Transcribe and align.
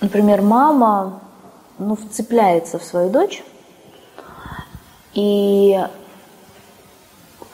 например, 0.00 0.42
мама 0.42 1.20
ну, 1.78 1.96
вцепляется 1.96 2.78
в 2.78 2.84
свою 2.84 3.10
дочь, 3.10 3.42
и 5.14 5.78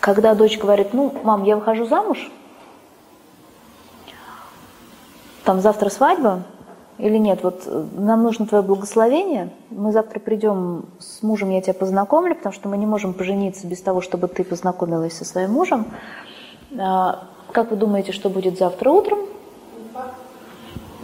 когда 0.00 0.34
дочь 0.34 0.58
говорит, 0.58 0.92
ну, 0.92 1.14
мам, 1.22 1.44
я 1.44 1.56
выхожу 1.56 1.86
замуж, 1.86 2.30
там 5.44 5.60
завтра 5.60 5.90
свадьба 5.90 6.42
или 6.98 7.16
нет, 7.16 7.42
вот 7.42 7.64
э, 7.66 7.86
нам 7.96 8.22
нужно 8.22 8.46
твое 8.46 8.62
благословение, 8.62 9.50
мы 9.70 9.92
завтра 9.92 10.20
придем 10.20 10.86
с 10.98 11.22
мужем, 11.22 11.50
я 11.50 11.60
тебя 11.60 11.74
познакомлю, 11.74 12.34
потому 12.34 12.52
что 12.52 12.68
мы 12.68 12.76
не 12.76 12.86
можем 12.86 13.14
пожениться 13.14 13.66
без 13.66 13.80
того, 13.80 14.00
чтобы 14.00 14.28
ты 14.28 14.44
познакомилась 14.44 15.16
со 15.16 15.24
своим 15.24 15.52
мужем. 15.52 15.86
А, 16.78 17.24
как 17.52 17.70
вы 17.70 17.76
думаете, 17.76 18.12
что 18.12 18.30
будет 18.30 18.58
завтра 18.58 18.90
утром? 18.90 19.18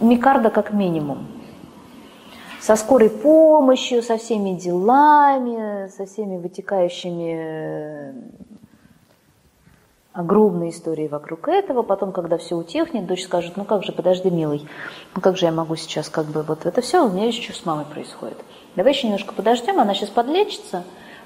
Микарда 0.01 0.49
как 0.49 0.73
минимум. 0.73 1.27
Со 2.59 2.75
скорой 2.75 3.09
помощью, 3.09 4.03
со 4.03 4.17
всеми 4.17 4.51
делами, 4.51 5.87
со 5.89 6.05
всеми 6.05 6.37
вытекающими 6.37 7.35
э, 7.37 8.13
огромные 10.13 10.71
истории 10.71 11.07
вокруг 11.07 11.47
этого. 11.47 11.81
Потом, 11.81 12.11
когда 12.11 12.37
все 12.37 12.55
утихнет, 12.55 13.05
дочь 13.05 13.23
скажет, 13.23 13.57
ну 13.57 13.65
как 13.65 13.83
же, 13.83 13.91
подожди, 13.91 14.29
милый, 14.29 14.67
ну 15.15 15.21
как 15.21 15.37
же 15.37 15.45
я 15.45 15.51
могу 15.51 15.75
сейчас 15.75 16.09
как 16.09 16.25
бы 16.25 16.43
вот 16.43 16.65
это 16.65 16.81
все 16.81 17.05
у 17.05 17.09
меня 17.09 17.27
еще 17.27 17.53
с 17.53 17.65
мамой 17.65 17.85
происходит. 17.85 18.37
Давай 18.75 18.93
еще 18.93 19.07
немножко 19.07 19.33
подождем, 19.33 19.79
она 19.79 19.93
сейчас 19.93 20.09
подлечится, 20.09 20.83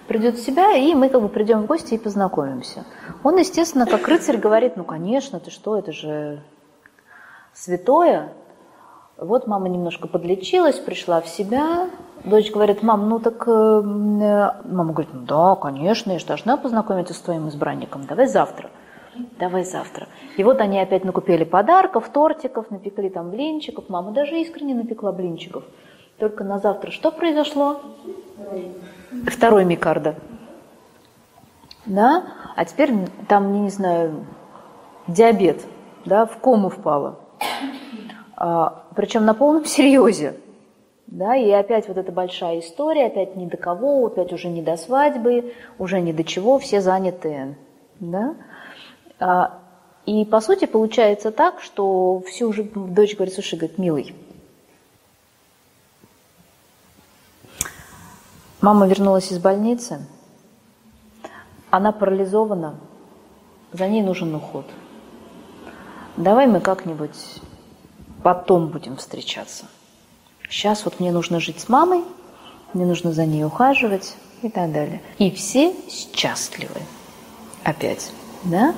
придет 0.07 0.35
в 0.35 0.45
себя, 0.45 0.73
и 0.73 0.93
мы 0.93 1.09
как 1.09 1.21
бы 1.21 1.29
придем 1.29 1.63
в 1.63 1.65
гости 1.65 1.95
и 1.95 1.99
познакомимся. 1.99 2.85
Он, 3.23 3.37
естественно, 3.37 3.85
как 3.85 4.07
рыцарь 4.07 4.37
говорит, 4.37 4.77
ну 4.77 4.83
конечно, 4.83 5.39
ты 5.39 5.51
что, 5.51 5.77
это 5.77 5.91
же 5.91 6.41
святое. 7.53 8.33
Вот 9.17 9.47
мама 9.47 9.69
немножко 9.69 10.07
подлечилась, 10.07 10.77
пришла 10.77 11.21
в 11.21 11.27
себя. 11.27 11.89
Дочь 12.25 12.51
говорит, 12.51 12.83
мам, 12.83 13.07
ну 13.07 13.19
так... 13.19 13.47
Э, 13.47 13.51
э, 13.51 14.51
мама 14.65 14.91
говорит, 14.91 15.13
ну 15.13 15.21
да, 15.21 15.55
конечно, 15.55 16.11
я 16.11 16.19
же 16.19 16.25
должна 16.25 16.57
познакомиться 16.57 17.13
с 17.13 17.19
твоим 17.19 17.47
избранником. 17.47 18.05
Давай 18.05 18.27
завтра. 18.27 18.69
Давай 19.39 19.63
завтра. 19.63 20.07
И 20.35 20.43
вот 20.43 20.59
они 20.59 20.79
опять 20.79 21.05
накупили 21.05 21.45
подарков, 21.45 22.09
тортиков, 22.09 22.69
напекли 22.71 23.09
там 23.09 23.29
блинчиков. 23.29 23.87
Мама 23.87 24.11
даже 24.11 24.37
искренне 24.41 24.75
напекла 24.75 25.13
блинчиков. 25.13 25.63
Только 26.17 26.43
на 26.43 26.59
завтра 26.59 26.91
что 26.91 27.11
произошло? 27.11 27.79
Второй 29.27 29.63
микардо. 29.63 30.15
Да? 31.85 32.25
А 32.57 32.65
теперь 32.65 32.93
там, 33.29 33.63
не 33.63 33.69
знаю, 33.69 34.25
диабет, 35.07 35.61
да, 36.03 36.25
в 36.25 36.37
кому 36.39 36.69
впала. 36.69 37.19
Причем 38.95 39.25
на 39.25 39.33
полном 39.33 39.65
серьезе. 39.65 40.35
Да, 41.07 41.35
и 41.35 41.51
опять 41.51 41.87
вот 41.87 41.97
эта 41.97 42.11
большая 42.11 42.59
история, 42.59 43.05
опять 43.05 43.35
ни 43.35 43.45
до 43.45 43.57
кого, 43.57 44.07
опять 44.07 44.33
уже 44.33 44.47
не 44.47 44.63
до 44.63 44.75
свадьбы, 44.75 45.53
уже 45.77 46.01
ни 46.01 46.11
до 46.11 46.23
чего, 46.23 46.57
все 46.57 46.81
заняты. 46.81 47.55
Да? 47.99 48.35
А, 49.19 49.59
и 50.07 50.25
по 50.25 50.41
сути 50.41 50.65
получается 50.65 51.31
так, 51.31 51.61
что 51.61 52.21
всю 52.27 52.49
уже 52.49 52.63
дочь 52.63 53.15
говорит, 53.15 53.35
слушай, 53.35 53.57
говорит, 53.57 53.77
милый, 53.77 54.15
мама 58.61 58.87
вернулась 58.87 59.31
из 59.31 59.37
больницы, 59.37 59.99
она 61.69 61.91
парализована, 61.91 62.79
за 63.73 63.87
ней 63.87 64.01
нужен 64.01 64.33
уход. 64.33 64.65
Давай 66.17 66.47
мы 66.47 66.61
как-нибудь 66.61 67.41
потом 68.25 68.69
будем 68.69 68.97
встречаться. 68.97 69.65
Сейчас 70.49 70.83
вот 70.83 70.99
мне 70.99 71.11
нужно 71.11 71.39
жить 71.39 71.59
с 71.59 71.69
мамой, 71.69 72.03
мне 72.73 72.83
нужно 72.83 73.13
за 73.13 73.27
ней 73.27 73.45
ухаживать 73.45 74.15
и 74.41 74.49
так 74.49 74.71
далее. 74.71 74.99
И 75.19 75.29
все 75.29 75.75
счастливы. 75.87 76.81
Опять. 77.63 78.11
Да? 78.43 78.73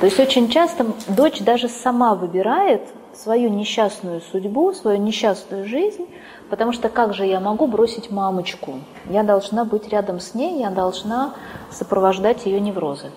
То 0.00 0.04
есть 0.04 0.20
очень 0.20 0.50
часто 0.50 0.86
дочь 1.08 1.40
даже 1.40 1.70
сама 1.70 2.14
выбирает 2.14 2.82
свою 3.14 3.48
несчастную 3.48 4.20
судьбу, 4.20 4.74
свою 4.74 4.98
несчастную 4.98 5.66
жизнь, 5.66 6.06
потому 6.50 6.72
что 6.72 6.90
как 6.90 7.14
же 7.14 7.24
я 7.24 7.40
могу 7.40 7.66
бросить 7.66 8.10
мамочку? 8.10 8.80
Я 9.08 9.22
должна 9.22 9.64
быть 9.64 9.88
рядом 9.88 10.20
с 10.20 10.34
ней, 10.34 10.60
я 10.60 10.68
должна 10.68 11.32
сопровождать 11.70 12.44
ее 12.44 12.60
неврозы. 12.60 13.10